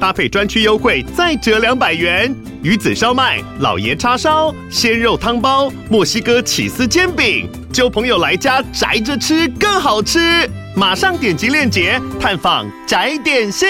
[0.00, 2.34] 搭配专区优惠再折两百元。
[2.62, 10.48] 鱼子烧麦、老爷叉烧、鲜肉汤包、墨西哥起司煎饼，揪朋友来家宅着吃更好吃。
[10.76, 13.68] 马上点击链接探访宅点心。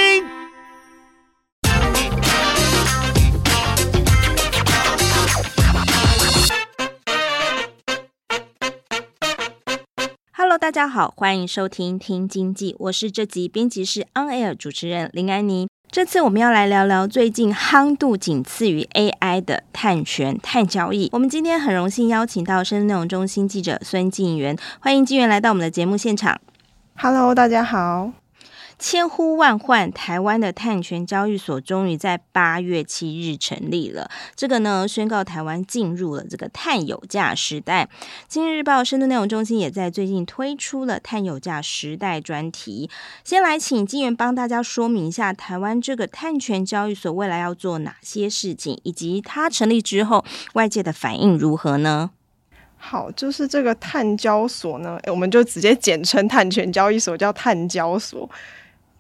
[10.59, 15.69] 大家好，欢迎收听听经济，我是这集编辑室 On Air 主持人林安妮。
[15.91, 21.09] 这次我们要来聊聊最近夯度仅次于 AI 的碳权、碳交易。
[21.13, 26.39] 我们今天很荣幸邀请到深度内容中心记者孙静源，欢迎静源来到我们的节目现场。
[26.97, 28.26] Hello，大家好。
[28.79, 34.11] 千呼万唤，台湾的碳权交易所终于在八月七日成立了。
[34.35, 37.89] 这个呢，宣告台湾进入了这个碳有价时代。
[38.29, 42.91] 今日日报深度内容中心也在最近推出了碳有价时代专题。
[43.25, 52.11] 先来请金源帮大家说明一下，台湾这个碳权交易所未来要做哪些事情，以及它成立之后外界的反应如何呢？
[52.77, 58.29] 好，就是这个碳交所呢，我们就直接简称碳权交易所，叫碳交所。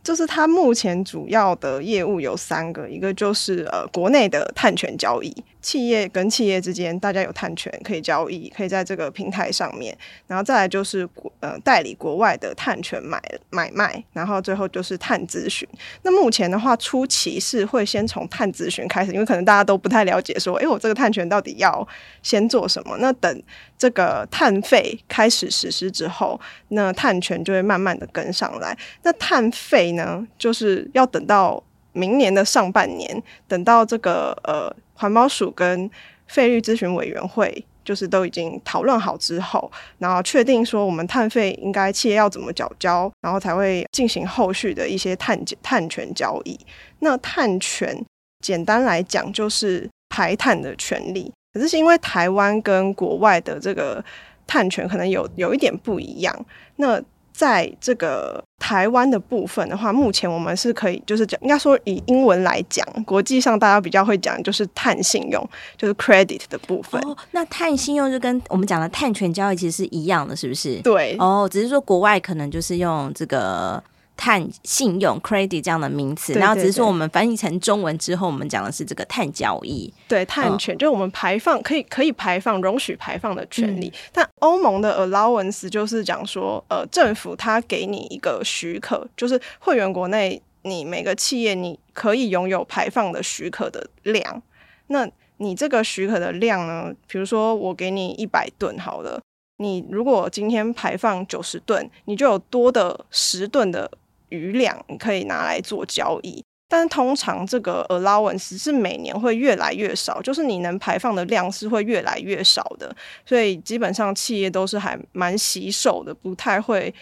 [0.07, 5.35] 就是它目前主要的业务有三个，一个就是呃国内的碳权交易。
[5.67, 9.99] 企业跟企业之间，大家有碳权可以交易，可以在这个平台上面。
[10.29, 15.69] 然后再来就是国呃代理国外的碳权买买卖，然后最后就是碳咨询。
[16.03, 21.85] 那目前的话，初期是会先从碳咨询开始，因为可能大家都不太了解，说，哎，我这个碳权到底要
[22.23, 22.97] 先做什么？
[23.01, 23.43] 那等
[23.77, 28.79] 这个碳费开始实施之后，那碳权就会慢慢的跟上来。
[29.03, 31.61] 那碳费呢，就是要等到
[31.97, 34.73] 明年的上半年，等到这个呃。
[34.99, 35.91] 环保署跟
[36.27, 46.59] 费率咨询委员会就是都已经讨论好之后，然后确定说我们碳费应该企业要怎么缴交，然后才会进行后续的一些碳碳权交易。
[47.01, 47.95] 那碳权
[48.41, 54.03] 简单来讲就是排碳的权利，可是是因为台湾跟国外的这个
[54.47, 56.35] 碳权可能有有一点不一样，
[56.77, 56.99] 那。
[57.37, 67.01] 在这个台湾的部分的话，目前我们是可以，就是讲，应该说以英文来讲，国际上大家比较会讲，就是碳信用，就是 credit 的部分。
[67.03, 70.81] 哦，那碳信用就跟我们讲的碳权交易其实是一样的，是不是？
[70.83, 71.17] 对。
[71.19, 73.83] 哦，只是说国外可能就是用这个。
[74.17, 83.89] 碳信用 credit 这样的名词，然后只是说我们翻译成中文之后，我们讲的是这个碳交易，对碳权，就是我们排放可以可以排放容许排放的权利。
[83.89, 94.43] 嗯、但欧盟的 allowance 就是讲说，呃，政府它给你一个许可，就是会员国内你每个企业你可以拥有排放的许可的量。
[94.87, 96.93] 那你这个许可的量呢？
[97.07, 99.21] 比如说我给你一百吨好了，
[99.59, 103.91] 你如果今天排放九十吨，你就有多的十吨的。
[104.29, 112.95] 余量你可以拿来做交易，但通常这个 allowance 是每年会越来越少，就是你能排放的量是会越来越少的，
[113.25, 116.93] 所以基本上企业都是还蛮洗手的，不太会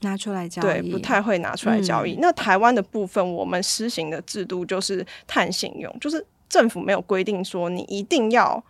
[0.00, 2.14] 拿出来交易，对，不太会拿出来交易。
[2.14, 8.62] 嗯、那台湾的部分，我们施行的制度就是碳信用，就是政府没有规定说你一定要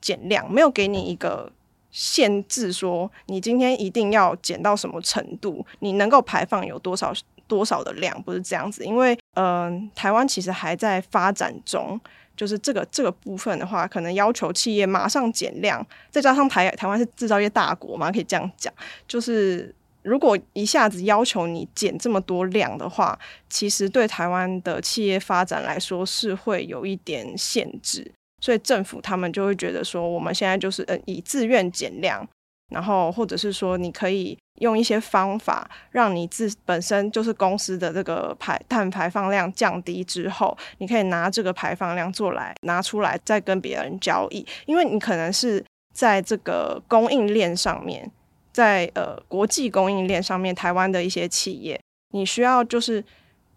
[0.00, 1.52] 减量，没有给你一个
[1.92, 7.14] 限制说你今天一定要减到什么程度，你能够排放有多少。
[7.50, 12.00] 多少的量不是这样子，因为嗯、台湾其实还在发展中，
[12.36, 18.72] 就是这个这个部分的话，可能要求企业马上减量，再加上台台湾是制造业大国嘛，可以这样讲，
[19.08, 23.18] 就是如果一下子要求你减这么多量的话，
[23.48, 32.28] 其实对台湾的企业发展来说是会有一点限制，所以政府他们就会觉得说，我们现在就是呃以自愿减量。
[32.70, 44.46] 然后，或者是说，你可以用一些方法，让你自本身就是公司的这个排碳排放量降低之后，你可以拿这个排放量做来拿出来，再跟别人交易。
[44.66, 48.08] 因为你可能是在这个供应链上面，
[48.52, 51.80] 在呃国际供应链上面，台湾的一些企业，
[52.12, 53.04] 你需要就是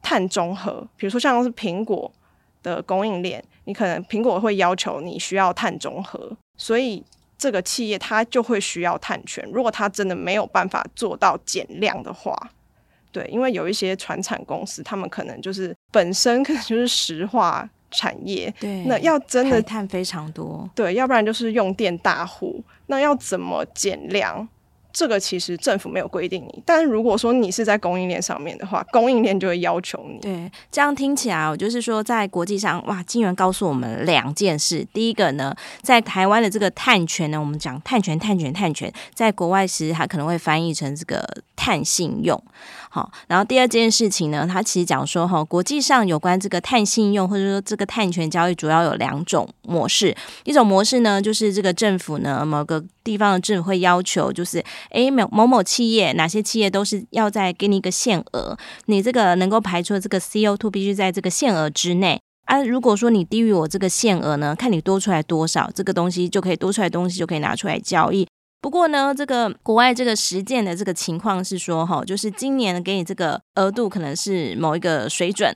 [0.01, 2.11] 碳中和，比如说像是苹果
[2.63, 7.03] 的供应链，你可能苹果会要求你需要碳中和，所以。
[7.43, 12.33] 这个企业它就会需要碳权，如果它真的没有办法做到减量的话，
[13.11, 24.47] 对，因为有一些船产公司，他们可能就是本身可能就是石化产业，对，那要真的碳非常多，对，要不然就是用电大户，那要怎么减量？
[24.93, 30.19] 这个其实政府没有规定你，但如果说你是在供应链上面的话，供应链就会要求你。
[30.19, 34.85] 对，这样听起来，我就是说，在国际上，哇，竟然告诉我们两件事。
[34.93, 42.39] 第一个呢，在台湾的这个碳权呢，我们讲碳权、碳权、碳权，在国外时它可能会翻译成这个碳信用。
[42.95, 50.15] 好，然后第二件事情呢，它其实讲说哈，国际上有关这个碳信用或者说这个碳权交易，主要有两种模式。
[50.43, 58.55] 一种模式呢，就是这个政府呢，某个地方的政府会要求，就是诶，某某某企业，哪些企业都是要再给你一个限额，
[58.85, 62.61] 你这个能够排出的这个 CO2 必须在这个限额之内啊。
[62.61, 68.27] 如果说你低于我这个限额呢，看你多出来多少，这个东西就可以多出来东西就可以拿出来交易。
[68.63, 75.53] 不过呢，这个国外这个实践的这个情况是说，哈，就是今年给你这个额度可能是某一个水准，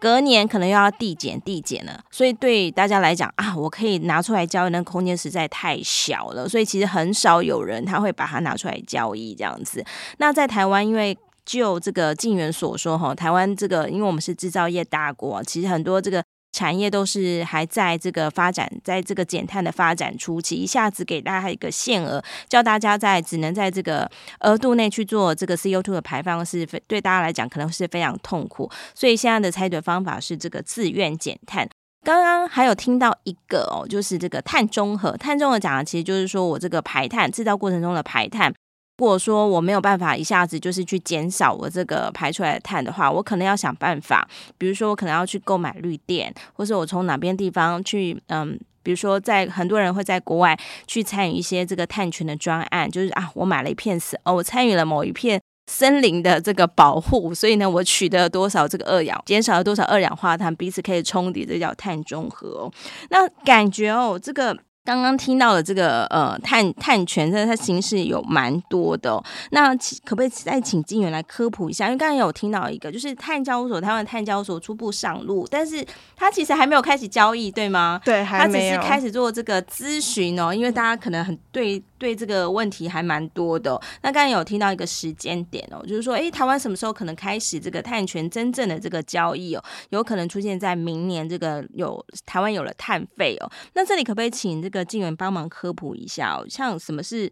[0.00, 2.02] 隔年可能又要递减递减了。
[2.10, 9.84] 所以对大家来讲啊，我可以拿出来交易的空间实在太小了，所以其实很少有人他会把它拿出来交易这样子。
[10.18, 16.24] 那在台湾，因为就这个进源所说，哈，台湾这个因为我们是制造业大国，其实很多这个。
[16.52, 24.10] 产业都是还在这个发展，在这个减碳的发展初期，一下子给大家一个限额，叫大家在只能在这个
[24.40, 28.70] 额度内去做这个 CO2 的排放，是非对大家来讲可能是非常痛苦。
[28.94, 31.68] 所以现在的采取方法是这个自愿减碳。
[32.02, 35.14] 刚刚还有听到一个哦，就是这个碳中和。
[35.18, 38.52] 碳中和讲的其实就是说我这个排碳制造过程中的排碳。
[39.00, 50.54] 如果说我没有办法一下子就是去减少我这个排出来的碳的话，我可能要想办法，比如说我可能要去购买绿电，或是我从哪边地方去，嗯，比如说在很多人会在国外
[50.86, 55.40] 去参与一些这个碳权的专案，就是啊，我买了一片森，哦，我参与了某一片
[55.72, 62.70] 森林的这个保护，所以呢，我取得了多少这个二氧，减少了多少二氧化碳，彼此可以冲抵，这叫碳中和。
[63.08, 64.54] 那感觉哦，这个。
[64.90, 69.24] 刚刚听到的这个呃碳碳权，它它形式有蛮多的哦。
[69.52, 69.72] 那
[70.04, 71.86] 可不可以再请金源来科普一下？
[71.86, 78.00] 因为刚才有听到一个，就是碳交所，台湾碳交所初步上路，但是它其实还没有开始交易，对吗？
[78.04, 78.76] 对，还没有。
[78.76, 83.80] 它只是开始做这个咨询哦，因为大家可能很对对这个问题还蛮多的哦。
[84.02, 89.62] 那刚才有听到一个时间点哦，就是说，哎，台湾什么时候可能开始这个碳权真正的这个交易哦？
[89.90, 93.48] 有可能出现在明年这个有台湾有了碳费哦。
[93.74, 94.79] 那这里可不可以请这个？
[94.84, 97.30] 金援帮忙科普一下哦，像什么是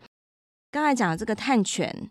[0.70, 2.10] 刚才讲的这个碳权、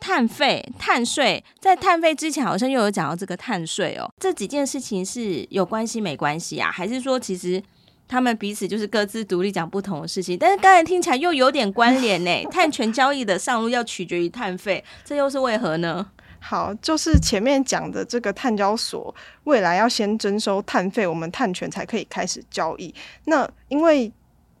[0.00, 6.70] 碳费、碳税，在碳费之前好像又有讲到这个碳税哦，这几件事情是有关系没关系啊？
[6.70, 7.62] 还是说其实
[8.08, 10.36] 他们彼此就是各自独立讲不同的事情？
[10.36, 12.30] 但是刚才听起来又有点关联呢。
[12.50, 16.10] 碳权交易的上路要取决于碳费，这又是为何呢？
[16.44, 19.14] 好，就是前面讲的这个碳交所
[19.44, 22.92] 未来要先征收碳费，我们碳权才可以开始交易。
[23.26, 24.12] 那因为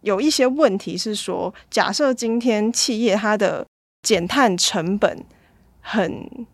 [0.02, 3.66] 有一些问题是说，假设今天企业它的
[4.02, 5.24] 减碳成本
[5.80, 6.46] 很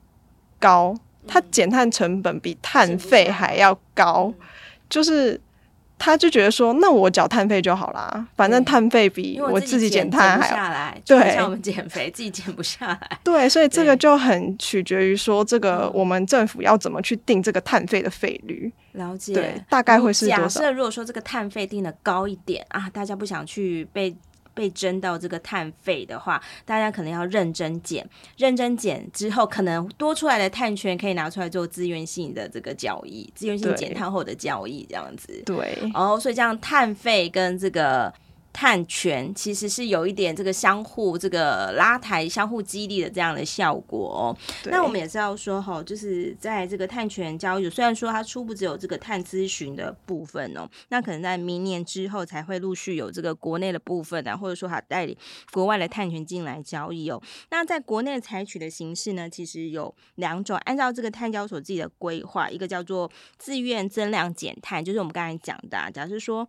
[0.58, 0.94] 高，
[1.26, 4.32] 它减碳成本比碳费还要高，
[4.88, 5.40] 就是。
[5.98, 10.96] 他就觉得说，那我缴碳费就好啦，反正碳费比我自己减碳还下来。
[11.04, 13.18] 对，像我们减肥自己减不下来。
[13.24, 18.72] 对，所以这个就很取决于说，这个我们政府要怎么去定这个碳费的费率。
[18.92, 19.34] 了解。
[19.34, 20.42] 对，大概会是多少？
[20.42, 24.16] 假设如果说这个碳费定的高一点啊，大家不想去被。
[24.58, 28.04] 被征到这个碳费的话，大家可能要认真减，
[28.36, 35.42] 认真减之后，可能多出来的碳权可以拿出来做自愿性的这个交易，自愿性减碳后的交易这样子。
[35.46, 38.12] 对，哦，所以这样碳费跟这个。
[38.58, 44.36] 碳权其实是有一点这个相互这个拉抬、相互激励的这样的效果哦。
[44.64, 55.16] 那我们也是要说哈，就是在这个碳权交易，虽然说它初步只有这个碳咨询的部分哦，那可能在明年之后才会陆续有这个国内的部分啊，或者说它代理
[55.52, 57.22] 国外的碳权进来交易哦。
[57.50, 66.48] 那在国内采取的形式呢，其实有两种，按照这个碳交所自己的规划，一个叫做自愿增量减碳，就是我们刚才讲的啊，假设说。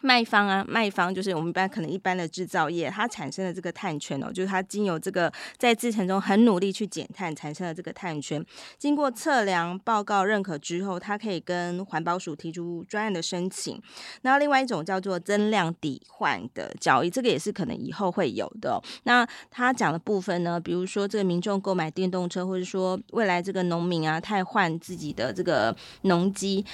[0.00, 8.44] 卖方啊，卖方就是我们一般可能一般的制造业，它产生的这个碳权哦，就是它经由这个在制程中很努力去减碳产生的这个碳权，
[8.78, 13.80] 经过测量报告认可之后，它可以跟环保署提出专案的申请。
[14.22, 18.80] 那另外一种叫做增量抵换的交易，这个也是可能以后会有的。
[19.04, 26.64] 那他讲的部分呢，比如说这个民众购买电动车，或者说未来这个农民啊，汰换自己的这个农机。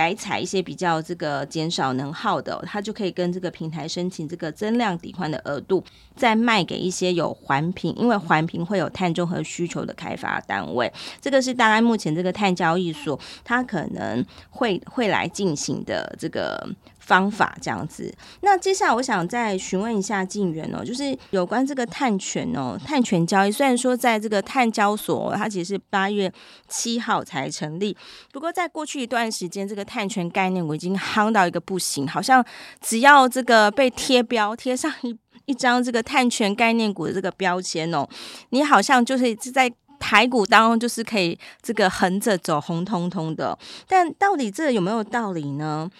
[0.00, 5.84] 改采一些比较这个减少能耗的，他就可以跟这个平台申请这个增量抵换的额度，
[6.16, 10.90] 再卖给一些有环评，因为环评会有碳中和需求的开发单位。
[11.20, 16.66] 这个是大概目前这个碳交易所它可能会会来进行的这个
[17.00, 26.32] 方法这样子，那接下来我想再询问一下静源哦，就是有关这个碳权哦，碳权交易虽然说在这个碳交所，它其实是八月
[26.68, 27.96] 七号才成立，
[28.32, 32.44] 不过在过去一段时间，这个碳权概念股已经夯到一个不行，好像
[32.80, 35.16] 只要这个被贴标贴上一
[35.46, 38.06] 一张这个碳权概念股的这个标签哦，
[38.50, 45.90] 你好像就是在台股当中就是可以这个横着走红彤彤的，但到底这有没有道理呢？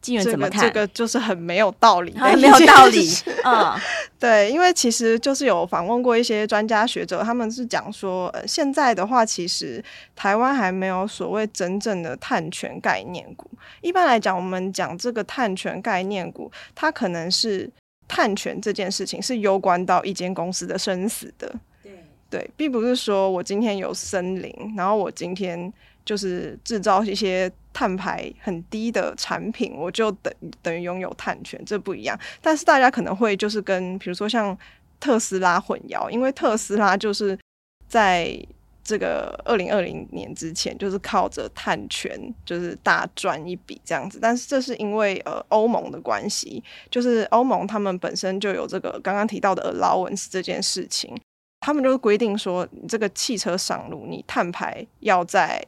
[0.00, 0.60] 静原怎么看？
[0.60, 3.08] 这个、这个就是很没有道理，很没有道理。
[3.44, 3.74] 嗯，
[4.18, 9.82] 对，因为其实就是有访问过一些专家学者，他们是讲说，呃，现在的话，其实
[10.14, 13.50] 台湾还没有所谓真正的碳权概念股。
[13.80, 17.70] 一般来讲，我们讲这个碳权概念股，它可能是
[18.06, 21.52] 碳权这件事情是攸关到一间公司的生死的。
[21.82, 21.92] 对，
[22.30, 25.72] 对，并不是说我今天有森林，然后我今天。
[26.04, 32.18] 就是制造一些碳排很低的产品，我就等等于拥有碳权，这不一样。
[32.42, 34.58] 但是大家可能会就是跟比如说像
[34.98, 37.38] 特斯拉混淆，因为特斯拉就是
[37.86, 38.36] 在
[38.82, 44.18] 这个二零二零年之前，就是靠着碳权就是大赚一笔这样子。
[44.20, 51.16] 但是这是因为呃欧盟的关系，就是欧盟他们本身就有这个刚刚提到的 allowance 这件事情，
[51.60, 55.64] 他们就是规定说，你这个汽车上路，你碳排要在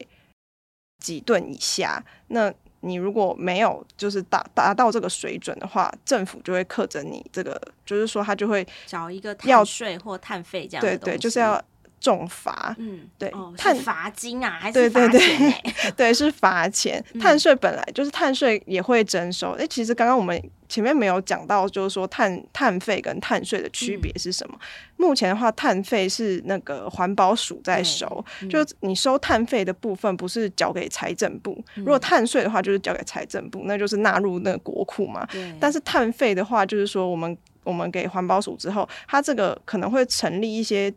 [1.01, 10.97] 几吨以下，那你如果没有就是达达到这个水准的话，政府就会克征你这个，就是说他就会找一个碳税或碳费这样的。
[10.97, 11.61] 对对，就是要。
[12.01, 14.89] 重罚，嗯，对，哦、碳罚金啊，还是？
[14.89, 17.01] 对对对， 对，是罚钱。
[17.19, 19.51] 碳税本来就是碳税也会征收。
[19.51, 24.57] 哎、嗯，其实刚刚我们前面没有讲到，就是说碳碳费跟碳税的区别是什么？
[24.59, 24.65] 嗯、
[24.97, 35.27] 目前的话，碳费是那个环保署在收，嗯、就你收碳费的部分不是交给财政部，嗯、如果碳税的话就是交给财政部，那就是纳入那个国库嘛。
[35.59, 40.91] 但是碳费的话，就是说我们我们给环保署之后，它这个可能会成立一些。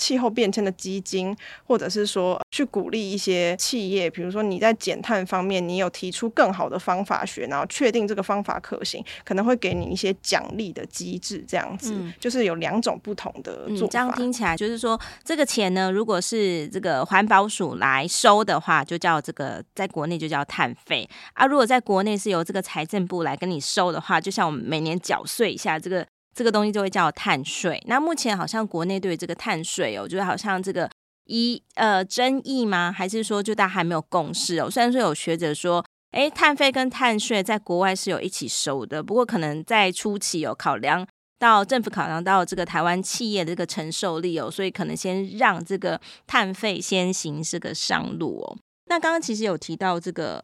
[0.00, 13.84] 气候变迁的基金，或者是说去鼓励一些企业，比如说你在减碳方面，你有提出更好的方法学，然后确定这个方法可行，可能会给你一些奖励的机制，这样子，嗯、就是有两种不同的做法。
[13.86, 26.06] 嗯、这样听起来就是说，这个钱呢，如果是这个环保署来收的话，就叫这个在国内就叫碳费啊；如果在国内是由这个财政部来跟你收的话，就像我们每年缴税一下这个。
[26.34, 27.82] 这个东西就会叫碳税。
[27.86, 30.88] 那目前好像国内对于这个碳税哦，就是好像这个
[31.26, 32.92] 一呃争议吗？
[32.92, 34.70] 还是说就大家还没有共识哦？
[34.70, 41.06] 虽然说有学者说，诶，碳费跟碳税在国外是有一起收的，不过可能在初期有考量
[41.38, 48.56] 到政府考量到这个台湾企业的这个承受力哦，所以可能先让这个碳费先行这个上路哦。
[48.86, 50.42] 那刚刚其实有提到这个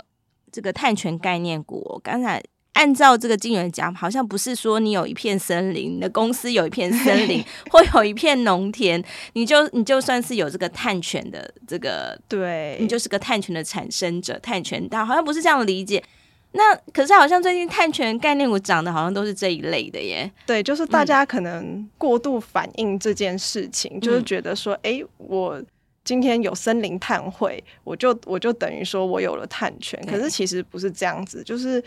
[0.51, 2.43] 这个碳权概念股哦，刚才。
[2.77, 7.43] 按照这个金源讲，好像不是说你有一片森林，你的公司有一片森林，
[7.73, 9.03] 或有一片农田，
[9.33, 16.05] 你就你就算是有这个碳权的这个，对，你就是个碳权的产生者，碳权大，好像不是这样理解。
[16.53, 20.31] 那可是好像最近碳权概念股涨的，好像都是这一类的耶。
[20.45, 25.63] 对，就是大家可能过度反应这件事情，嗯、就是觉得说，哎、欸，我
[26.05, 29.99] 今天有森林碳汇，我就我就等于说我有了碳权。
[30.07, 31.83] 可是其实不是这样子，就是。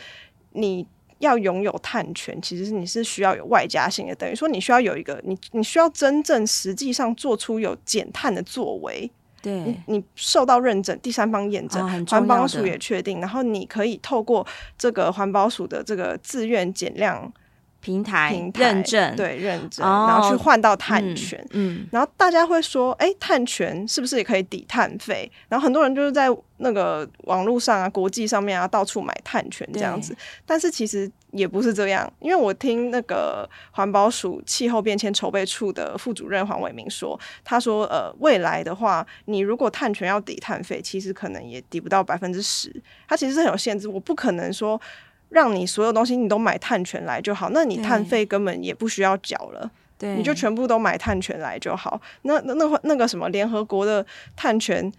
[0.60, 0.86] 你
[1.20, 9.10] 要拥有探权，其实你是需要有外加性的，等于说你需要有一个你，你需要真正实际上做出有减碳的作为，
[9.42, 14.46] 对，你，你受到认证，第三方验证，哦、环保署也确定，然后你可以透过
[14.78, 17.32] 这个环保署的这个自愿减量。
[17.82, 25.32] 平台，认证，对认证，哦、然后去换到碳权，嗯，嗯，然后大家会说，哎，碳权是不是也可以抵碳费？
[25.48, 30.14] 然后很多人就是在那个网络上啊、国际上面啊，到处买碳权这样子。
[30.46, 42.70] 但是其实也不是这样，因为我听那个环保署气候变迁筹备处的副主任黄伟明说，他说，呃，未来的话，你如果碳权要抵碳费，其实可能也抵不到百分之十，
[43.08, 43.88] 它其实是很有限制。
[43.88, 44.80] 我不可能说。
[45.30, 52.02] 让你所有东西你都买碳权来就好，那你碳费根本也不需要缴了，对，你就全部都买碳权来就好。
[52.24, 54.06] 那那那那个什么联合国的
[54.36, 54.92] 碳权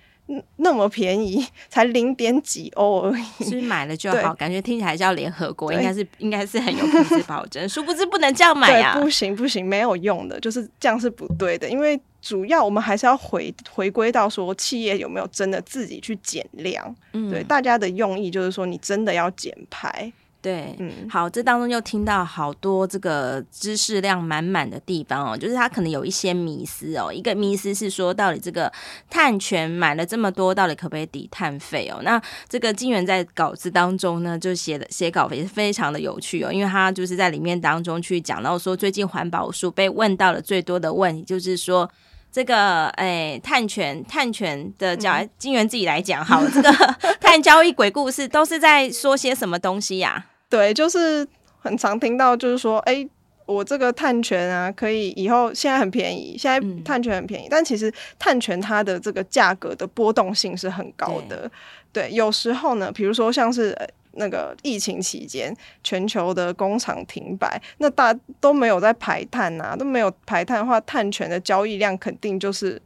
[0.59, 20.13] 那么便宜，才零点几欧而已，是买了就好，感觉听起来叫联合国，应该是应该是很有品质保证， 殊不知不能这样买啊，不行不行，没有用的，就是这样是不对的，因为主要我们还是要回回归到说企业有没有真的自己去减量，嗯，对，大家的用意就是说你真的要减排。
[20.43, 27.13] 对，嗯，好，这当中又听到好多这个知识量满满的地方哦，就是他可能有一些迷思哦。
[27.13, 28.73] 一个迷思是说，到底这个
[29.11, 32.01] 碳权买了这么多，到底可不可以抵碳费哦？
[32.03, 41.91] 那这个金源在稿子当中呢，就写的写稿也是非常的有趣哦，因为他就是在里面当中去讲到说，最近环保署被问到了最多的问题，就是说
[42.33, 46.71] 这个哎碳权碳权的讲，金源自己来讲好了，这个
[47.21, 50.27] 碳交易鬼故事都是在说些什么东西呀、啊？
[50.49, 51.27] 对，就是
[51.59, 53.07] 很常听到，就是说，哎，
[53.47, 61.51] 我这个碳权啊，可以以后现在很便宜，现在碳权很便宜，嗯、但其实碳权它的这个价格的波动性是很高的。
[61.93, 63.77] 对，对，有时候呢，比如说像是
[64.13, 72.81] 那个疫情期间，全球的工厂停摆，那大都没有在排碳啊，都没有排碳的话，碳权的交易量肯定就是。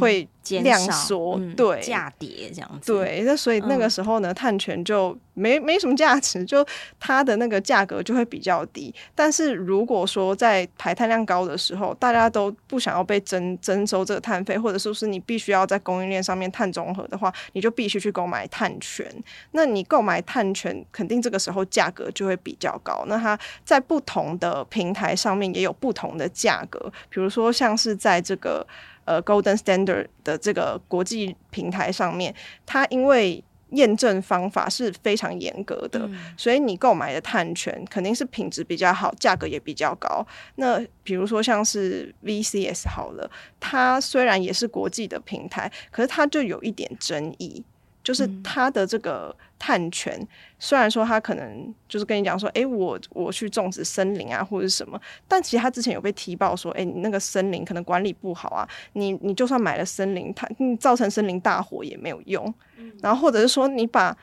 [0.00, 0.28] 会
[0.62, 6.66] 量缩，嗯、对，价跌这样子，对，那所以那个时候呢，嗯、碳权就没没什么价值，就
[6.98, 8.94] 它的那个价格就会比较低。
[9.14, 19.06] 但是如果说在排碳量高的时候，大家都不想要被征征收这个碳费，或者说是你必须要在供应链上面碳中和的话，你就必须去购买碳权。
[19.52, 23.04] 那你购买碳权，肯定这个时候价格就会比较高。
[23.06, 28.66] 那它在不同的平台上面也有不同的价格，比如说像是在这个。
[29.08, 32.34] 呃，Golden Standard 的这个国际平台上面，
[32.66, 40.26] 它因为验证方法是非常严格的，嗯、所以你购买的碳权肯定是品质比较好，价格也比较高。
[40.56, 47.64] 那比如说像是 VCS 好了，它虽然也是国际的平台，可是它就有一点争议。
[48.08, 54.98] 就是他的这个碳权，嗯、虽然说他可能就是跟你讲说，哎、欸，我我去种植森林啊，或者什么，
[55.28, 62.42] 但其实他之前有被提报说，哎、欸，你那个森林可能管理不好啊，你你就算买了森林，它你造成森林大火也没有用，
[62.78, 64.16] 嗯、然后或者是说你把。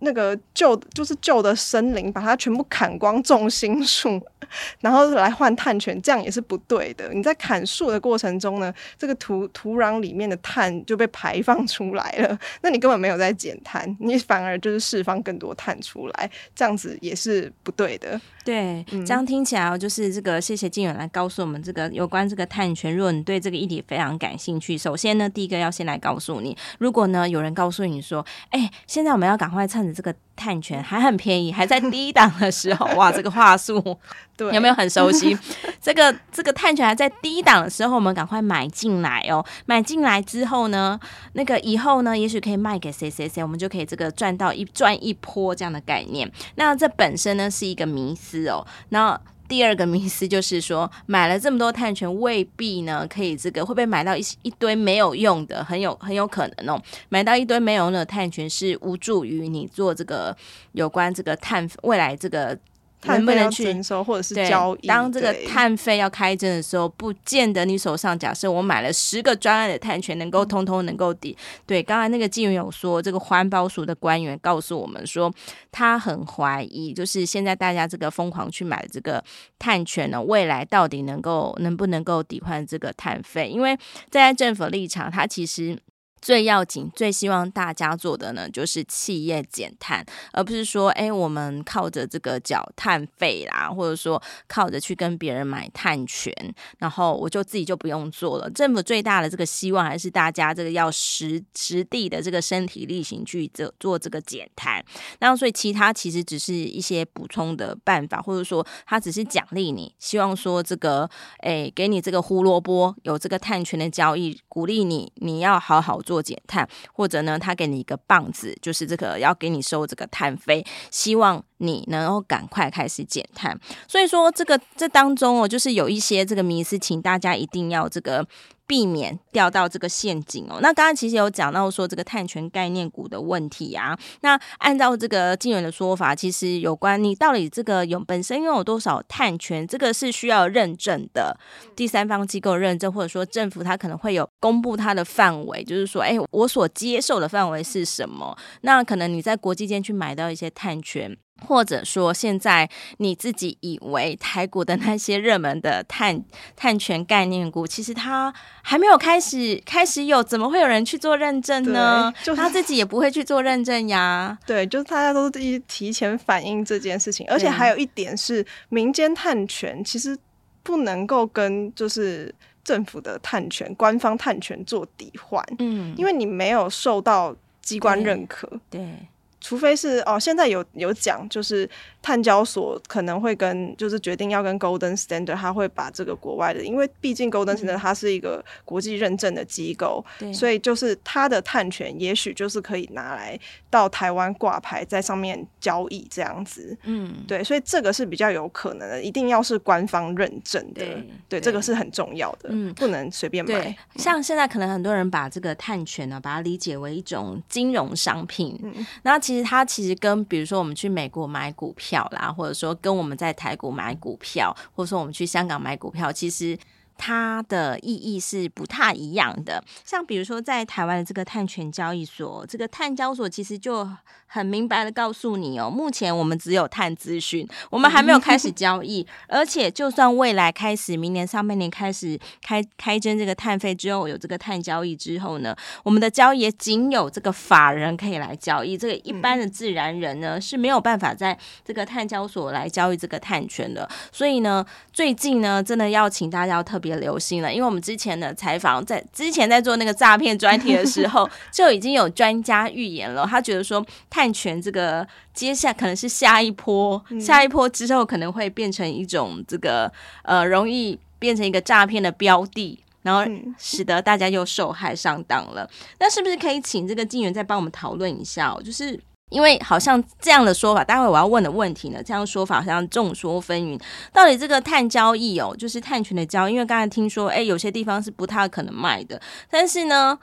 [0.00, 4.20] 那个旧就是旧的森林，把它全部砍光，种新树，
[4.80, 7.12] 然后来换碳权，这样也是不对的。
[7.12, 18.20] 你在砍树的过程中呢，这个土土壤里面的碳就被排放出来了， 那你根本没有在减碳，你反而就是释放更多碳出来，这样子也是不对的。
[18.44, 22.96] 对，这样听起来就是这个，谢谢静远来告诉我们这个有关这个碳权。
[22.96, 33.98] 如果你对这个议题非常感兴趣，首先呢，第一个要先来告诉你，如果呢有人告诉你说，哎，现在我们要赶快趁着这个碳权还很便宜，还在低档的时候，哇，这个话术，
[34.36, 35.36] 对，有没有很熟悉？
[35.80, 39.44] 这个这个碳权还在低档的时候，我们赶快买进来哦。
[39.66, 40.98] 买进来之后呢，
[41.32, 46.30] 那个以后呢，也许可以卖给谁谁谁，我们就可以这个赚到一赚一波这样的概念。
[46.56, 48.48] 那这本身呢是一个迷思。
[48.48, 60.36] 哦，那第二个迷思就是说，买了这么多碳权，未必呢可以这个会不会买到一一堆没有用的，很有很有可能哦，买到一堆没有用的碳权是无助于你做这个
[60.72, 62.58] 有关这个碳未来这个。
[63.04, 64.86] 能不能去征收或者是交易？
[64.86, 71.36] 当这个碳费要开征的时候，不见得你手上假设我买了十个专案的碳权，能够通通能够抵。
[71.66, 75.32] 对，刚才那个金源有说，这个环保署的官员告诉我们说，
[75.70, 79.22] 他很怀疑，就是现在大家这个疯狂去买这个
[79.58, 83.48] 碳权呢，未来到底能够能不能够抵换这个碳费？
[83.48, 83.76] 因为
[84.10, 85.78] 站在政府立场，他其实。
[86.20, 96.32] 最要紧、最希望大家做的呢，就是企业减碳，而不是说，哎，我们靠着这个缴碳费啦，或者说靠着去跟别人买碳权，
[96.78, 98.50] 然后我就自己就不用做了。
[98.50, 104.84] 政府最大的这个希望还是大家这个要实实地的这个身体力行去做做这个减碳。
[105.20, 116.02] 那所以其他其实只是一些补充的办法，或者说他只是奖励你，希望说这个，哎，给你这个胡萝卜，有这个碳权的交易，鼓励你，你要好好。
[116.08, 123.60] 做减碳，或者呢，他给你一个棒子，就是这个要给你收这个碳费，希望你能够赶快开始减碳。
[123.86, 128.26] 所以说，这个这当中哦，就是有一些这个迷思，请大家一定要这个。
[128.68, 130.60] 避免掉到这个陷阱哦。
[130.60, 133.98] 那刚刚其实有讲到说这个碳权概念股的问题啊。
[134.20, 141.36] 那按照这个金源的说法，其实有关你到底这个有本身拥有多少碳权，这个是需要认证的，
[141.74, 148.36] 第三方机构认证，或者说政府它可能会有公布它的范围，就是说，哎，我所接受的范围是什么？
[148.60, 151.16] 那可能你在国际间去买到一些碳权。
[151.46, 156.22] 或者说，现在你自己以为台股的那些热门的碳
[156.56, 162.12] 碳权概念股，其实它还没有开始开始有，怎么会有人去做认证呢？
[162.22, 164.36] 就是 他自己也不会去做认证呀。
[164.46, 170.16] 对，就是大家都提提前反映这件事情，而且还有一点是，民间碳权其实
[170.62, 175.42] 不能够跟就是政府的碳权、官方碳权做抵换。
[175.58, 178.50] 嗯，因为你没有受到机关认可。
[178.68, 179.08] 对。
[179.40, 181.68] 对除非是哦，现在有有讲，就是
[182.02, 193.38] 碳交所可能会跟，就是决定要跟 Golden Standard，他会把这个国外的，因为毕竟 Golden Standard 它是一个国际认证的机构，嗯、所以就是它的碳权也许就是可以拿来
[193.70, 196.76] 到台湾挂牌，在上面交易这样子。
[196.82, 200.84] 嗯，对，所以这个是比较有可能的，一定要是官方认证的，
[201.28, 203.54] 对，这个是很重要的，嗯，不能随便买。
[203.54, 216.58] 对，像现在可能很多人把这个碳权呢，把它理解为一种金融商品，嗯，那其实它其实跟比如说我们去美国买股票啦，或者说跟我们在台股买股票，或者说我们去香港买股票，其实。
[216.98, 223.88] 它的意义是不太一样的，像比如说在台湾的这个碳权交易所，这个碳交所其实就
[224.26, 246.87] 很明白的告诉你哦，目前我们只有碳资讯，我们还没有开始 交易，而且就算未来开始，明年上半年开始开开征这个碳费之后，有这个碳交易之后呢，我们的交易也仅有这个法人可以来交易，这个一般的自然人呢是没有办法在这个碳交所来交易这个碳权的，所以呢，最近呢，真的要请大家要特别。
[246.88, 253.24] 也留心了，因为我们之前的采访，在之前在做那个诈骗专题的时候， 就已经有专家预言了。
[253.24, 263.22] 他觉得说，碳权这个接下可能是下一波，嗯、下一波之后可能会变成一种这个呃，容易变成一个诈骗的标的，然后
[263.58, 265.68] 使得大家又受害上当了。
[266.00, 268.56] 那是不是可以请这个静源再帮我们讨论一下？
[268.64, 268.98] 就是。
[269.28, 273.80] 因为好像这样的说法，待会我要问的问题呢，这样说法好像众说纷纭。
[274.12, 280.18] 到底这个碳交易哦，就是碳权的交易，因为刚才听说，哎，有些地方是不太可能卖的，但是呢，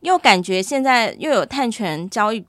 [0.00, 2.44] 又感觉现在又有碳权交易，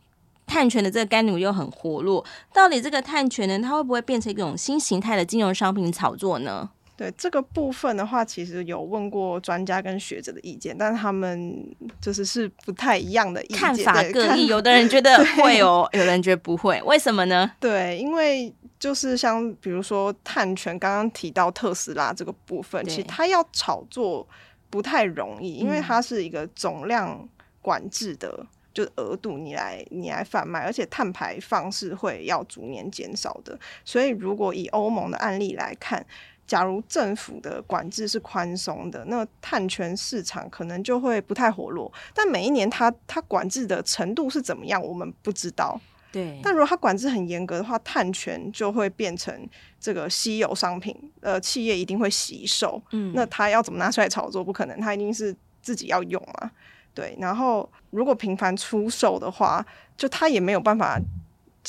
[0.48, 2.26] 碳权的这个概念又很活络。
[2.54, 6.70] 到底这个碳权呢，它会不会变成一种新形态的金融商品炒作呢？
[7.00, 11.66] 对这个部分的话，其实有问过专家跟学者的意见，但他们
[12.02, 14.48] 就是是不太一样的意见，看法各异。
[14.48, 17.50] 有的人觉得会哦，有人觉得不会，为什么呢？
[17.58, 24.28] 对，因为就是像比如说碳权，刚刚提到特斯拉这个部分，其实它要炒作
[24.70, 27.26] 不太容易，因为它是一个总量
[27.62, 33.58] 管制的，嗯、就是额度你来你来贩卖，而且碳排放是会要逐年减少的。
[33.86, 36.06] 所以如果以欧盟的案例来看，
[36.50, 41.94] 假如政府的管制是宽松的，那碳权市场可能就会不太活络。
[42.12, 45.80] 但每一年它它管制的程度是怎么样，我们不知道。
[46.12, 46.40] 对。
[46.42, 49.48] 但如果它管制很严格的话，碳权就会变成
[49.80, 52.82] 这个稀有商品，呃，企业一定会吸收。
[52.94, 53.14] 嗯。
[53.14, 54.44] 那它要怎么拿出来炒作？
[54.44, 56.50] 不可能，它一定是自己要用嘛。
[56.96, 57.16] 对。
[57.20, 59.64] 然后如果频繁出售的话，
[59.96, 61.00] 就它也没有办法。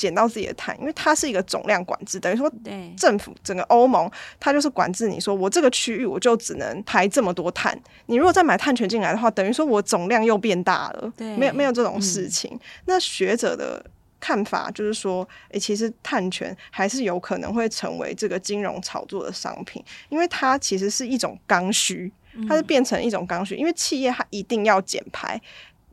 [0.01, 2.51] 减到自己的碳，因为它是一个总量管制，等于说，
[2.97, 4.09] 政府整个欧盟，
[4.39, 7.79] 它就是管制你说，我这个区域我就只能排这么多碳。
[8.07, 11.13] 你如果再买碳权进来的话，等于说我总量又变大了。
[11.15, 12.49] 对，没有没有这种事情。
[12.53, 12.59] 嗯。
[12.85, 13.85] 那学者的
[14.19, 22.11] 看法就是说，诶，其实碳权还是有可能会成为这个金融炒作的商品，因为它其实是一种刚需，
[22.49, 25.39] 它是变成一种刚需，因为企业它一定要减排。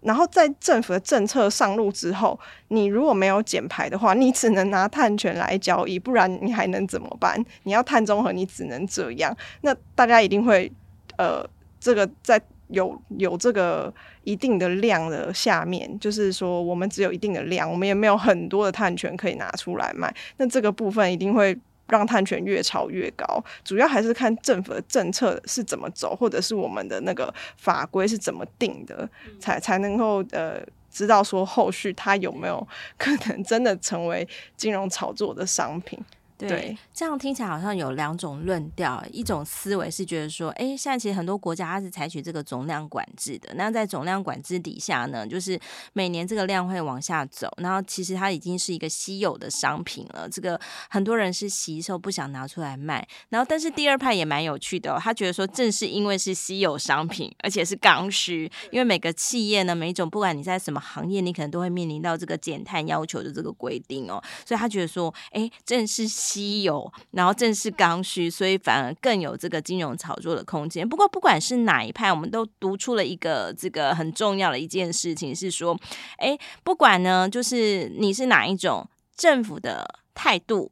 [0.01, 7.43] 然后在政府的政策上路之后，你如果没有减排的话，你只能拿碳权来交易，不然你还能怎么办？
[7.65, 9.37] 你要碳中和，你只能这样。
[9.63, 10.71] 那大家一定会，
[11.17, 11.45] 呃，
[11.81, 13.93] 这个在有有这个
[14.25, 20.15] 一定的量的下面，就是说我们只有一定的量，我们也没有很多的碳权可以拿出来卖。
[20.37, 21.59] 那这个部分一定会。
[21.88, 35.98] 让碳权越炒越高，主要还是看政府的政策是怎么走，或者是我们的那个法规是怎么定的，嗯、才才能够呃知道说后续它有没有可能真的成为金融炒作的商品。
[36.38, 45.59] 对，这样听起来好像有两种论调，一种思维是觉得说，哎，现在其实很多国家它是采取这个总量管制的，那在总量管制底下呢，就是
[45.94, 66.07] 每年这个量会往下走，然后其实它已经是一个稀有的商品了，这个很多人是吸收不想拿出来卖，然后但是第二派也蛮有趣的哦，他觉得说正是因为是稀有商品，而且是刚需，因为每个企业呢，每一种不管你在什么行业，你可能都会面临到这个减碳要求的这个规定哦，所以他觉得说，哎，正是。
[66.29, 70.87] 稀有，然后正是刚需，所以反而更有这个金融炒作的空间。
[70.87, 75.79] 不过，不管是哪一派，我们都读出了一个这个很重要的一件事情，是说，
[76.19, 78.87] 哎，不管呢，就是你是哪一种
[79.17, 80.71] 政府的态度。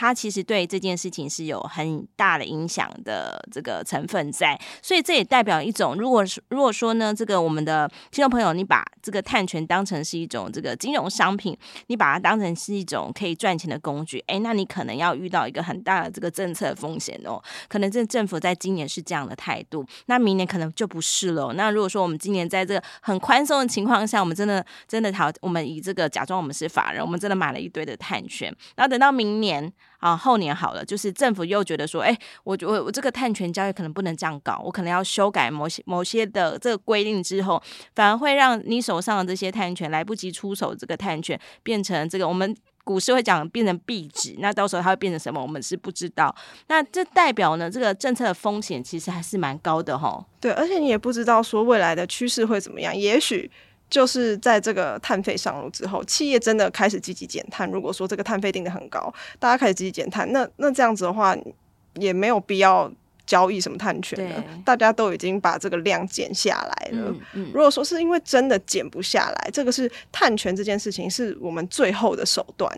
[0.00, 11.58] 它其实对这件事情是有很大的影响的这个成分在，所以这也代表一种，如果如果说呢，这个我们的听众朋友，你把这个碳权当成是一种这个金融商品，
[11.88, 21.52] 你把它当成是一种可以赚钱的工具，哎，那你可能要遇到一个很大的这个政策风险哦，可能这政府在今年是这样的态度，那明年可能就不是了。
[21.54, 29.72] 那如果说我们今年在这个很宽松的情况下，我们真的真的好，我们以这个假装我们是法人，我们真的买了一堆的碳权，然后等到明年。
[29.98, 37.60] 啊，后年好了，就是政府又觉得说，哎、欸，我我我这个碳权交易可能不能这样搞，我可能要修改某些某些的这个规定之后，
[37.96, 46.32] 反而会让你手上的这些碳权来不及出手，这个碳权变成这个我们股市会讲变成壁纸，那到时候它会变成什么，我们是不知道。
[46.68, 50.24] 那这代表呢，这个政策的风险其实还是蛮高的哈。
[50.40, 53.50] 对，而且你也不知道说未来的趋势会怎么样，也许。
[53.90, 57.70] 就是在这个碳费上路之后，企业真的开始积极减碳。
[57.70, 61.36] 如果说这个碳费定的很高，大家开始积极减碳，那那这样子的话，
[61.94, 62.90] 也没有必要
[63.26, 64.44] 交易什么碳权了。
[64.64, 67.10] 大家都已经把这个量减下来了。
[67.10, 67.50] 嗯嗯。
[67.54, 72.70] 如果说是因为真的减不下来，这个是碳权这件事情是我们最后的手段。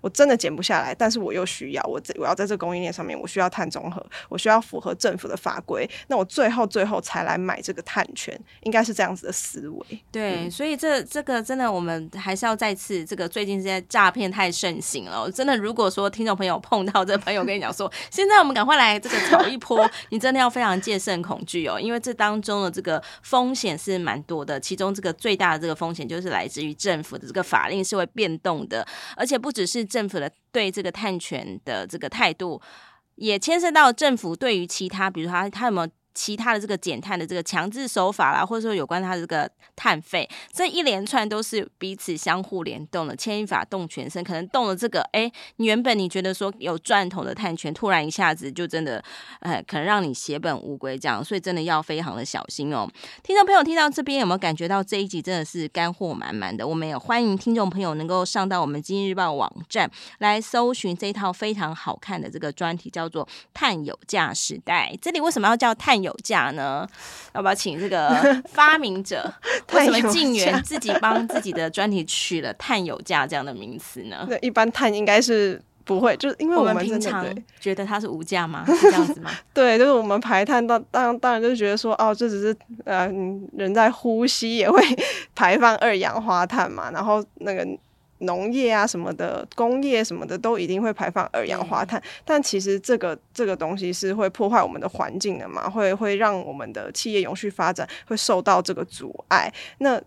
[0.00, 10.02] 我真的减不下来，但是我又需要我，我要在这个供应链上面，我需要碳中和，我需要符合政府的法规，那我最后最后才来买这个碳权，应该是这样子的思维。
[10.12, 29.87] 对，嗯、所以这这个真的，我们还是要再次，这个最近这些诈骗太盛行了，真的，如果说听众朋友碰到这朋友跟你讲说， 现在我们赶快来这个炒一波，你真的要非常戒慎恐惧哦，因为这当中的这个风险是蛮多的，其中这个最大的这个风险就是来自于政府的这个法令是会变动的，而且不只是。
[29.88, 32.60] 政府的对这个探权的这个态度，
[33.16, 35.88] 也牵涉到政府对于其他，比如他他有没有。
[36.18, 44.24] 其他的这个减碳的这个强制手法啦，或者说有关它的这个碳费，这一连串都是彼此相互联动的，牵一发动全身。
[44.24, 49.00] 可能动了这个，哎，你原本你觉得说有赚头的碳权，突然一下子就真的，
[49.38, 52.90] 呃，可能让你血本无归这样，所以真的要非常的小心哦。
[53.22, 56.66] 听众朋友听到这边有没有感觉到这一集真的是干货满满的？
[56.66, 64.90] 我们也欢迎听众朋友能够上到我们今日报网站来搜寻这一套非常好看的这个专题，叫做《碳有价时代》。
[65.00, 66.07] 这里为什么要叫碳有？
[66.08, 66.88] 有价呢？
[67.34, 68.10] 要不要请这个
[68.52, 69.32] 发明者
[69.74, 74.26] 为什么晋元自己帮自己的专题取了“碳有价”这样的名词呢？
[74.30, 77.24] 那，一般碳应该是不会，就是因为我们，我们平常
[77.60, 78.64] 觉得它是无价吗？
[78.66, 79.30] 是这样子吗？
[79.54, 83.06] 对，就是我们排碳，当当当然就是觉得说，哦，这只是呃，
[83.52, 84.82] 人在呼吸也会
[85.34, 87.64] 排放二氧化碳嘛，然后那个。
[88.18, 99.52] 农业啊什么的，工业什么的都一定会排放二氧化碳，嗯、但其实这个这个东西是会破坏我们的环境的嘛，会会让我们的企业永续发展会受到这个阻碍。
[99.78, 100.00] 那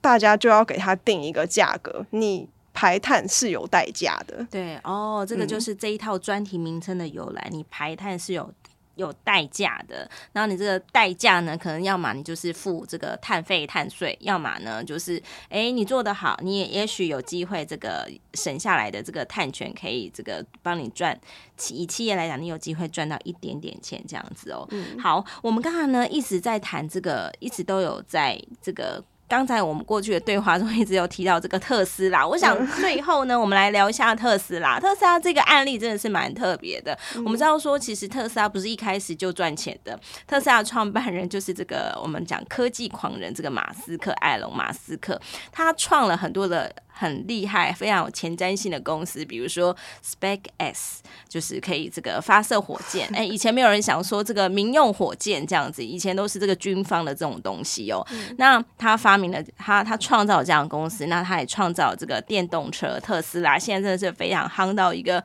[0.00, 4.46] 大家就要给他定一个价格，你排碳是有代价的。
[4.50, 8.52] 对哦，这个就是这一套专题名称的由来，嗯、你排碳是有。
[8.96, 21.18] 有代价的，然后你这个代价呢，可能要么你就是付这个碳费、碳税，要么呢就是，哎，你做得好，你也也许有机会这个省下来的这个碳权可以这个帮你赚，
[21.56, 24.66] 企以企业来讲，你有机会赚到一点点钱这样子哦。
[24.70, 29.04] 嗯、好，我们刚才呢一直在谈这个，一直都有在这个。
[29.34, 34.78] 刚才我们过去的对话中一直有提到这个特斯拉，我想最后呢，我们来聊一下特斯拉。
[34.78, 36.96] 特斯拉这个案例真的是蛮特别的。
[37.16, 39.98] 我们知道说，其实特斯拉不是一开始就赚钱的。
[40.24, 45.20] 特斯拉创办人就是这个我们讲科技狂人这个马斯克，埃隆马斯克，
[45.50, 46.72] 他创了很多的。
[47.04, 53.06] 很厉害，非常有前瞻性的公司，比如说 SpaceX，就是可以这个发射火箭。
[53.14, 58.04] 哎，以前没有人想说这个民用火箭这样子，以前都是这个军方的这种东西哦。
[58.10, 65.22] 嗯、那他发明了，他他创造了这样的公司，那他也创造了这个电动车特斯拉，现在真的是非常夯到一个。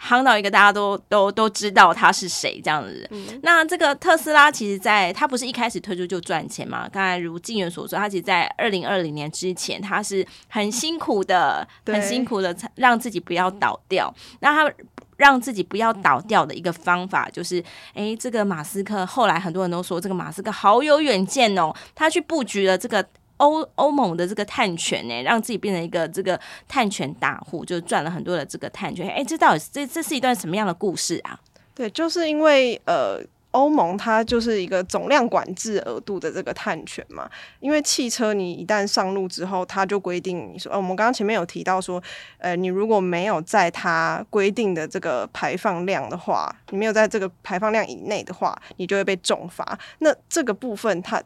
[0.00, 3.06] 夯到一个大家都都都知道他是谁这样子。
[3.10, 6.88] 嗯、那这个特斯拉其实在他不是一开始推出就赚钱嘛？
[6.88, 14.12] 刚才如晋元所说，他其实在二零二零年之前，他是很辛苦的， 很辛苦的让自己不要倒掉。
[14.40, 14.72] 那他
[15.16, 17.62] 让自己不要倒掉的一个方法就是，
[17.94, 23.06] 哎，这个马斯克后来很多人都说这个马斯克好有远见哦，他去布局了这个。
[23.38, 29.08] 欧欧盟的这个碳权呢，让自己变成一个这个碳权大户，就赚了很多的这个碳权。
[29.08, 31.38] 哎，这到底这这是一段什么样的故事啊？
[31.74, 33.20] 对，就是因为呃，
[33.50, 37.28] 欧盟它就是一个总量管制额度的这个碳权嘛。
[37.60, 42.02] 因为汽车你一旦上路之后，它就规定你说，呃，我们刚刚前面有提到说，
[42.38, 49.78] 呃，你如果没有在它规定的这个排放量的话，你没有在这个排放量以内的话，你就会被重罚。
[49.98, 51.22] 那这个部分它。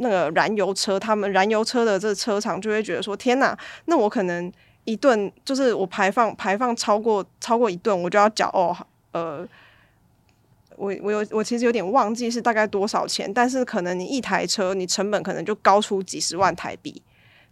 [0.00, 4.52] 那个燃油车，他们燃油车的这车厂就会觉得说：“天哪，那我可能
[4.84, 8.76] 一顿就是我排放排放超过超过一顿，我就要缴哦，
[9.12, 9.46] 呃，
[10.76, 17.02] 我我有我其实有点忘记是大概多少钱，但是可能你一台车你成本可能就高出几十万台币。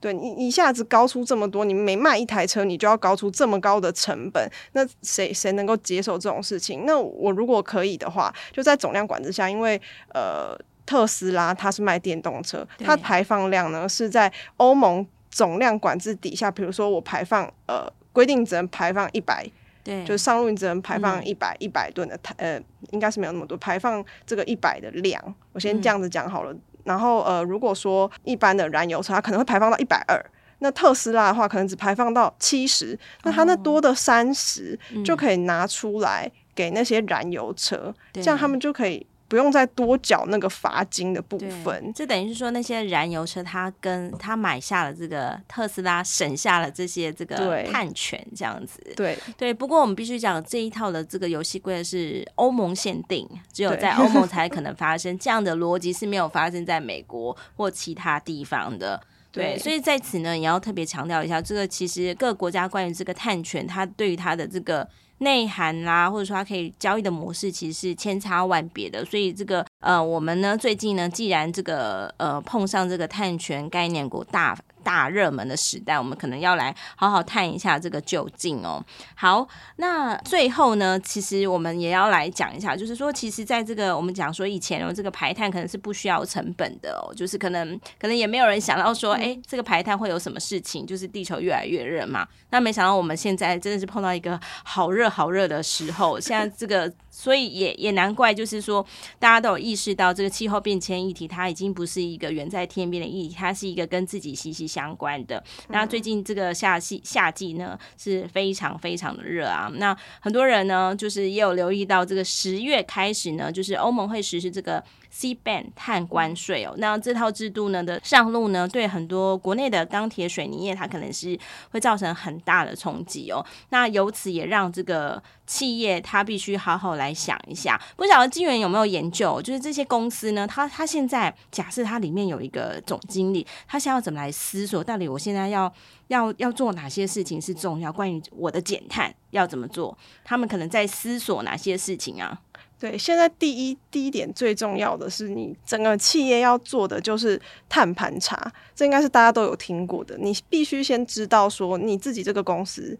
[0.01, 6.85] 对你一下子高出这么多，你每卖一台车，你就要高出这么高的成本，那谁谁能够接受这种事情？
[6.87, 9.81] 那我如果可以的话，就在总量管制下，因为
[10.15, 10.57] 呃，
[10.89, 19.47] 特斯拉它是卖电动车，它排放量呢是在欧盟总量管制底下，比如说我排放呃规定只能排放一百，
[19.85, 22.59] 对，就是上路你只能排放一百一百吨的碳，呃，
[22.93, 25.23] 应该是没有那么多排放这个一百的量，
[25.53, 26.53] 我先这样子讲好了。
[26.55, 30.19] 嗯然后呃，如果说一般的燃油车，它可能会排放到一百二，
[30.61, 39.07] 那特斯拉的话，可能只排放到七十，那它那多的三十就可以拿出来给那些燃油车，嗯、这样他们就可以。
[39.29, 48.81] 不用再多缴那个罚金的部分，这等于是说那些燃油车，他跟他买下了这个特斯拉，省下了这些这个碳权，这样子。
[48.97, 49.53] 对对。
[49.53, 55.19] 不过我们必须讲，这一套的这个游戏规则是欧盟限定，只有在欧盟才可能发生。
[55.19, 58.99] 这样的逻辑是没有发生在美国或其他地方的。
[59.31, 64.89] 对，所以在此呢，也要特别强调一下，这个其实各个国家关于这个碳权，它对于它的这个。
[65.19, 69.05] 内涵啦、啊，或者说它可以交易的模式，其实是千差万别的。
[69.05, 78.85] 所以这个呃，我们呢最近呢，既然这个呃碰上这个碳权概念股大大热门的时代，我们可能要来好好探一下这个究竟哦。
[79.15, 92.27] 好，那最后呢，其实我们也要来讲一下，就是说，其实在这个我们讲说以前哦，这个排碳可能是不需要成本的哦，就是可能可能也没有人想到说，哎，这个排碳会有什么事情，就是地球越来越热嘛。
[92.51, 96.93] 那没想到我们现在真的是碰到一个好热好热的时候，现在这个。
[97.19, 98.87] 所以也也难怪，就是说
[99.19, 105.43] 大家都有意识到这个气候变迁议题，它已经不是一个远在天边的议题，它是一个跟自己息息相关的。
[105.71, 109.69] 那最近这个夏季夏季呢是非常非常的热啊。
[109.75, 114.81] 那很多人呢就是也有留意到，这个十月开始呢，就是欧盟会实施这个。
[115.11, 121.39] C band 碳关税哦，那这套制度呢的上路呢，对很多国内的钢铁水泥业，它可能是
[121.71, 123.45] 会造成很大的冲击哦。
[123.71, 127.81] 那由此也让这个企业它必须好好来想一下。
[127.97, 135.73] 不晓得金源有没有研究，就是这些公司呢，它它现在假设它里面有一个总经理，他现在要怎么来思索，到底我现在要
[136.09, 137.93] 要要做哪些事情是重要？
[137.93, 139.97] 关于我的减碳要怎么做？
[140.25, 142.39] 他们可能在思索哪些事情啊？
[142.81, 150.17] 对，现在第一第一点最重要的是，你整个企业要做的就是碳盘查，这应该是大家都有听过的。
[150.19, 152.97] 你必须先知道说你自己这个公司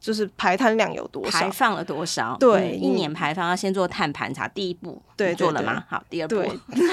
[0.00, 2.36] 就是排碳量有多少，排放了多少。
[2.40, 5.84] 对，一年排放要先做碳盘查，第一步对做了吗？
[5.88, 6.42] 好，第二步，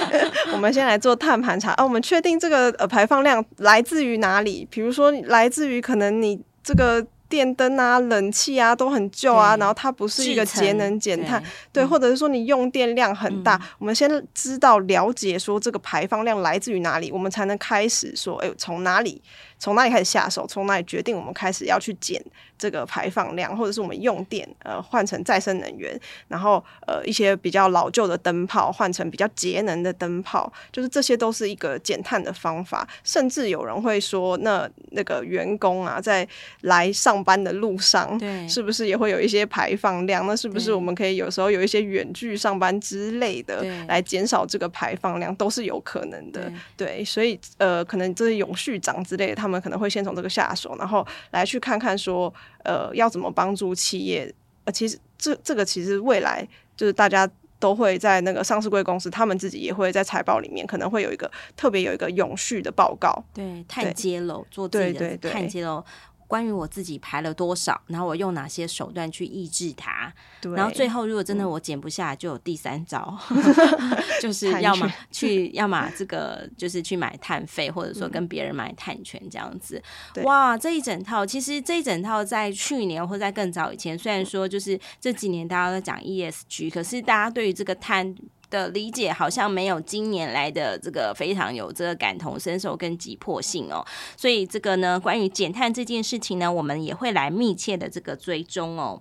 [0.54, 1.82] 我们先来做碳盘查啊。
[1.82, 4.64] 我们确定这个呃排放量来自于哪里？
[4.70, 7.04] 比如说来自于可能你这个。
[7.28, 19.22] 电灯啊、冷气啊都很旧啊，然后它不是一个节能减碳，对，对，或者是说你用电量很大，嗯、我们先知道了解说这个排放量来自于哪里，我们才能开始说，哎，从哪里。
[19.58, 20.46] 从哪里开始下手？
[20.46, 22.22] 从哪里决定我们开始要去减
[22.56, 32.86] 这个排放量，或者是我们用电呃换成再生能源，然后呃一些比较老旧的灯泡换成比较节能的灯泡，就是这些都是一个减碳的方法。
[33.02, 36.26] 甚至有人会说，那那个员工啊，在
[36.60, 40.24] 来上班的路上，对，是不是也会有一些排放量？
[40.26, 46.52] 那是不是我们可以有时候有一些远距上班之类的，来减少这个排放量，都是有可能的。
[46.76, 49.47] 对，对，所以呃，可能这些永续长之类的，他。
[49.48, 52.32] 他们可能会先从这个下手，然后来去看看说，
[52.64, 54.30] 呃，要怎么帮助企业。
[54.64, 57.26] 呃，其实这这个其实未来就是大家
[57.58, 65.82] 都会在那个上市贵公司，他们自己也会在财报里面可能会有一个特别有一个永续的报告，对，碳揭露，做自己的碳揭露。
[66.28, 73.42] 关于我自己排了多少，然后我用哪些手段去抑制它，对，然后最后如果真的我减不下来，就有第三招， 嗯、
[74.22, 79.82] 就是要么去，要么这个就是去买碳费，或者说跟别人买碳权这样子。
[80.14, 88.14] 嗯、哇，这一整套其实这一整套在去年或在更早以前，虽然说就是这几年大家都在讲 ESG，可是大家对于这个碳。
[88.50, 93.84] 的理解好像没有今年来的这个非常有这个感同身受跟急迫性哦，
[94.16, 99.00] 所以这个呢，关于减碳这件事情呢，我们也会来密切的这个追踪哦。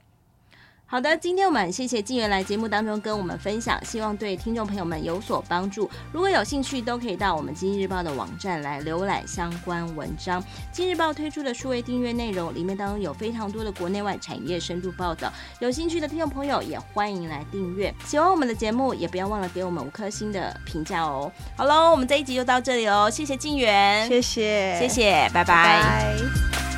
[0.89, 5.89] 好的，今天我们谢谢静源来节目当中跟我们分享，希望对听众朋友们有所帮助。
[6.13, 10.41] 如果有兴趣，都可以到我们经济日报的网站来浏览相关文章。
[10.71, 17.93] 经济日报推出的数位订阅内容里面当中有非常多的国内外产业深度报道，有兴趣的听众朋友也欢迎来订阅。
[18.05, 21.29] 喜欢我们的节目，也不要忘了给我们五颗星的评价哦。
[21.57, 25.43] 好喽，我们这一集就到这里喽，谢谢静源，谢谢，谢谢，拜拜。
[25.43, 26.76] 拜拜。